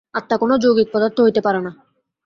[0.13, 1.71] আত্মা কোন যৌগিক পদার্থ হইতে পারে না।